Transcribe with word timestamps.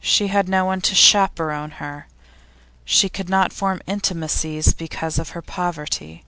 She 0.00 0.28
had 0.28 0.48
no 0.48 0.64
one 0.64 0.80
to 0.80 0.94
chaperon 0.94 1.72
her; 1.72 2.06
she 2.86 3.10
could 3.10 3.28
not 3.28 3.52
form 3.52 3.82
intimacies 3.86 4.72
because 4.72 5.18
of 5.18 5.32
her 5.36 5.42
poverty. 5.42 6.24